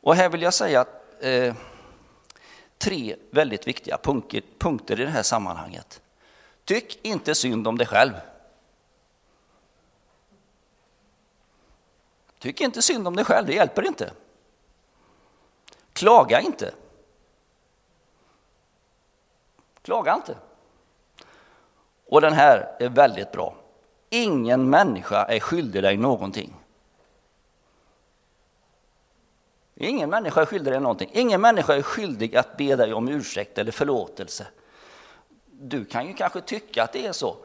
Och 0.00 0.14
här 0.14 0.28
vill 0.28 0.42
jag 0.42 0.54
säga 0.54 0.86
eh, 1.20 1.54
tre 2.78 3.16
väldigt 3.30 3.66
viktiga 3.66 3.98
punkter, 3.98 4.42
punkter 4.58 5.00
i 5.00 5.04
det 5.04 5.10
här 5.10 5.22
sammanhanget. 5.22 6.02
Tyck 6.64 6.98
inte 7.02 7.34
synd 7.34 7.68
om 7.68 7.78
dig 7.78 7.86
själv. 7.86 8.12
Tyck 12.38 12.60
inte 12.60 12.82
synd 12.82 13.08
om 13.08 13.16
dig 13.16 13.24
själv, 13.24 13.46
det 13.46 13.54
hjälper 13.54 13.86
inte. 13.86 14.12
Klaga 15.92 16.40
inte. 16.40 16.74
Klaga 19.82 20.14
inte. 20.14 20.36
Och 22.06 22.20
den 22.20 22.32
här 22.32 22.76
är 22.80 22.88
väldigt 22.88 23.32
bra. 23.32 23.54
Ingen 24.10 24.70
människa 24.70 25.24
är 25.24 25.40
skyldig 25.40 25.82
dig 25.82 25.96
någonting. 25.96 26.54
Ingen 29.74 30.10
människa 30.10 30.40
är 30.40 30.46
skyldig 30.46 30.72
dig 30.72 30.80
någonting. 30.80 31.10
Ingen 31.12 31.40
människa 31.40 31.74
är 31.74 31.82
skyldig 31.82 32.36
att 32.36 32.56
be 32.56 32.76
dig 32.76 32.92
om 32.92 33.08
ursäkt 33.08 33.58
eller 33.58 33.72
förlåtelse. 33.72 34.46
Du 35.46 35.84
kan 35.84 36.06
ju 36.06 36.14
kanske 36.14 36.40
tycka 36.40 36.82
att 36.82 36.92
det 36.92 37.06
är 37.06 37.12
så, 37.12 37.36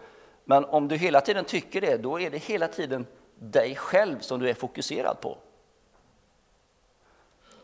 men 0.43 0.65
om 0.65 0.87
du 0.87 0.95
hela 0.95 1.21
tiden 1.21 1.45
tycker 1.45 1.81
det, 1.81 1.97
då 1.97 2.19
är 2.19 2.29
det 2.29 2.37
hela 2.37 2.67
tiden 2.67 3.05
dig 3.35 3.75
själv 3.75 4.19
som 4.19 4.39
du 4.39 4.49
är 4.49 4.53
fokuserad 4.53 5.21
på. 5.21 5.37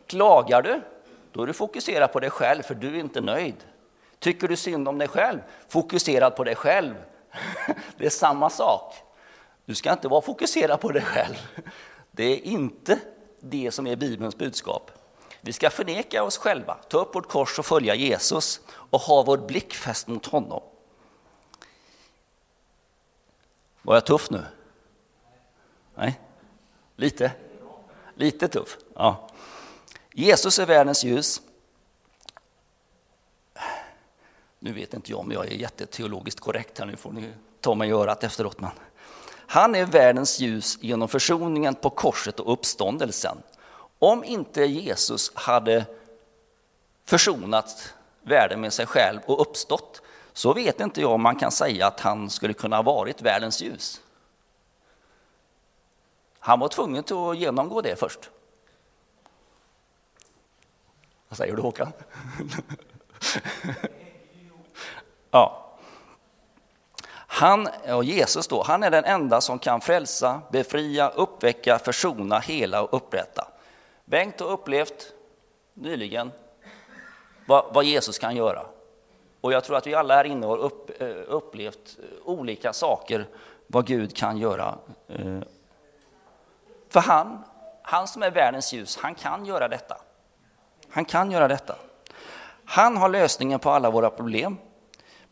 Klagar 0.06 0.62
du, 0.62 0.80
då 1.32 1.42
är 1.42 1.46
du 1.46 1.52
fokuserad 1.52 2.12
på 2.12 2.20
dig 2.20 2.30
själv, 2.30 2.62
för 2.62 2.74
du 2.74 2.96
är 2.96 3.00
inte 3.00 3.20
nöjd. 3.20 3.64
Tycker 4.18 4.48
du 4.48 4.56
synd 4.56 4.88
om 4.88 4.98
dig 4.98 5.08
själv, 5.08 5.38
fokuserad 5.68 6.36
på 6.36 6.44
dig 6.44 6.54
själv. 6.54 6.94
Det 7.96 8.06
är 8.06 8.10
samma 8.10 8.50
sak. 8.50 8.94
Du 9.64 9.74
ska 9.74 9.92
inte 9.92 10.08
vara 10.08 10.22
fokuserad 10.22 10.80
på 10.80 10.88
dig 10.92 11.02
själv. 11.02 11.36
Det 12.10 12.24
är 12.24 12.36
inte 12.36 12.98
det 13.40 13.70
som 13.70 13.86
är 13.86 13.96
Bibelns 13.96 14.36
budskap. 14.36 14.90
Vi 15.40 15.52
ska 15.52 15.70
förneka 15.70 16.22
oss 16.22 16.38
själva, 16.38 16.74
ta 16.74 16.98
upp 16.98 17.14
vårt 17.14 17.28
kors 17.28 17.58
och 17.58 17.66
följa 17.66 17.94
Jesus 17.94 18.60
och 18.70 19.00
ha 19.00 19.22
vår 19.22 19.38
blick 19.38 19.74
fäst 19.74 20.08
mot 20.08 20.26
honom. 20.26 20.62
Var 23.82 23.94
jag 23.94 24.06
tuff 24.06 24.30
nu? 24.30 24.44
Nej? 25.94 26.20
Lite? 26.96 27.32
Lite 28.14 28.48
tuff? 28.48 28.78
Ja. 28.94 29.28
Jesus 30.12 30.58
är 30.58 30.66
världens 30.66 31.04
ljus. 31.04 31.42
Nu 34.64 34.72
vet 34.72 34.94
inte 34.94 35.10
jag 35.10 35.20
om 35.20 35.32
jag 35.32 35.46
är 35.46 35.50
jätteteologiskt 35.54 36.40
korrekt 36.40 36.78
här, 36.78 36.86
nu 36.86 36.96
får 36.96 37.12
ni 37.12 37.32
ta 37.60 37.74
mig 37.74 37.88
i 37.88 37.92
örat 37.92 38.24
efteråt. 38.24 38.60
Men. 38.60 38.70
Han 39.46 39.74
är 39.74 39.84
världens 39.84 40.40
ljus 40.40 40.78
genom 40.80 41.08
försoningen 41.08 41.74
på 41.74 41.90
korset 41.90 42.40
och 42.40 42.52
uppståndelsen. 42.52 43.36
Om 43.98 44.24
inte 44.24 44.64
Jesus 44.64 45.34
hade 45.34 45.84
försonat 47.04 47.94
världen 48.22 48.60
med 48.60 48.72
sig 48.72 48.86
själv 48.86 49.20
och 49.26 49.40
uppstått, 49.40 50.02
så 50.32 50.52
vet 50.52 50.80
inte 50.80 51.00
jag 51.00 51.10
om 51.10 51.22
man 51.22 51.36
kan 51.36 51.52
säga 51.52 51.86
att 51.86 52.00
han 52.00 52.30
skulle 52.30 52.54
kunna 52.54 52.76
ha 52.76 52.82
varit 52.82 53.22
världens 53.22 53.62
ljus. 53.62 54.00
Han 56.38 56.60
var 56.60 56.68
tvungen 56.68 57.04
att 57.04 57.38
genomgå 57.38 57.80
det 57.80 57.98
först. 57.98 58.30
Vad 61.28 61.36
säger 61.36 61.56
du 61.56 61.62
Håkan? 61.62 61.92
ja. 65.32 65.58
Han, 67.26 67.68
och 67.88 68.04
Jesus 68.04 68.48
då, 68.48 68.62
han 68.62 68.82
är 68.82 68.90
den 68.90 69.04
enda 69.04 69.40
som 69.40 69.58
kan 69.58 69.80
frälsa, 69.80 70.40
befria, 70.50 71.08
uppväcka, 71.08 71.78
försona, 71.78 72.38
hela 72.38 72.82
och 72.82 72.94
upprätta. 72.94 73.48
Bengt 74.04 74.40
har 74.40 74.48
upplevt 74.48 75.12
nyligen 75.74 76.32
vad, 77.46 77.64
vad, 77.74 77.84
Jesus 77.84 78.18
kan 78.18 78.36
göra. 78.36 78.66
Och 79.40 79.52
jag 79.52 79.64
tror 79.64 79.76
att 79.76 79.86
vi 79.86 79.94
alla 79.94 80.14
här 80.14 80.24
inne 80.24 80.46
har 80.46 80.58
upp, 80.58 81.02
eh, 81.02 81.08
upplevt 81.26 81.98
olika 82.24 82.72
saker, 82.72 83.26
vad 83.66 83.86
Gud 83.86 84.16
kan 84.16 84.38
göra. 84.38 84.78
Eh, 85.08 85.40
för 86.88 87.00
han, 87.00 87.44
han 87.82 88.08
som 88.08 88.22
är 88.22 88.30
världens 88.30 88.72
ljus, 88.72 88.96
han 88.96 89.14
kan 89.14 89.46
göra 89.46 89.68
detta. 89.68 89.96
Han 90.88 91.04
kan 91.04 91.30
göra 91.30 91.48
detta. 91.48 91.76
Han 92.64 92.96
har 92.96 93.08
lösningen 93.08 93.58
på 93.58 93.70
alla 93.70 93.90
våra 93.90 94.10
problem. 94.10 94.58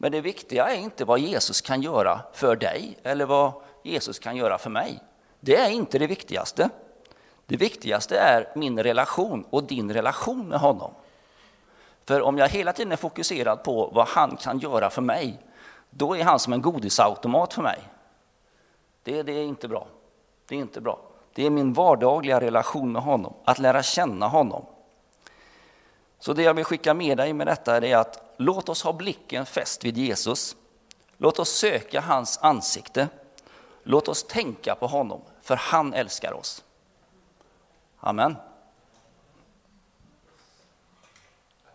Men 0.03 0.13
det 0.13 0.21
viktiga 0.21 0.69
är 0.69 0.77
inte 0.77 1.05
vad 1.05 1.19
Jesus 1.19 1.61
kan 1.61 1.83
göra 1.83 2.21
för 2.33 2.57
dig 2.57 2.99
eller 3.03 3.27
vad 3.27 3.53
Jesus 3.83 4.19
kan 4.19 4.37
göra 4.37 4.59
för 4.59 4.71
mig. 4.71 4.99
Det 5.41 5.57
är 5.57 5.71
inte 5.71 5.99
det 5.99 6.07
viktigaste. 6.07 6.71
Det 7.47 7.57
viktigaste 7.57 8.19
är 8.19 8.53
min 8.55 8.83
relation 8.83 9.45
och 9.51 9.65
din 9.65 9.93
relation 9.93 10.49
med 10.49 10.61
honom. 10.61 10.91
För 12.05 12.23
om 12.23 12.39
jag 12.39 12.49
hela 12.49 12.73
tiden 12.73 12.93
är 12.93 12.97
fokuserad 12.97 13.63
på 13.63 13.91
vad 13.95 14.09
han 14.09 14.37
kan 14.37 14.59
göra 14.59 14.91
för 14.91 15.03
mig, 15.03 15.39
då 15.91 16.17
är 16.17 16.25
han 16.25 16.39
som 16.39 16.53
en 16.53 16.63
godisautomat 16.63 17.55
för 17.55 17.63
mig. 17.63 17.79
Det, 19.03 19.23
det 19.23 19.33
är 19.33 19.45
inte 19.45 19.69
bra. 19.69 19.87
Det 20.49 20.55
är 20.55 20.59
inte 20.59 20.81
bra. 20.81 20.99
Det 21.35 21.47
är 21.47 21.51
min 21.51 21.73
vardagliga 21.73 22.41
relation 22.41 22.93
med 22.93 23.03
honom, 23.03 23.35
att 23.45 23.59
lära 23.59 23.83
känna 23.83 24.29
honom. 24.29 24.67
Så 26.21 26.33
det 26.33 26.43
jag 26.43 26.55
vill 26.55 26.65
skicka 26.65 26.95
med 26.95 27.17
dig 27.17 27.33
med 27.33 27.47
detta 27.47 27.77
är 27.77 27.97
att 27.97 28.35
låt 28.37 28.69
oss 28.69 28.83
ha 28.83 28.93
blicken 28.93 29.47
fäst 29.47 29.85
vid 29.85 29.99
Jesus. 29.99 30.57
Låt 31.17 31.39
oss 31.39 31.51
söka 31.51 32.01
hans 32.01 32.39
ansikte. 32.43 33.09
Låt 33.83 34.09
oss 34.09 34.23
tänka 34.23 34.75
på 34.75 34.87
honom, 34.87 35.21
för 35.43 35.57
han 35.57 35.95
älskar 35.95 36.33
oss. 36.33 36.65
Amen. 38.01 38.37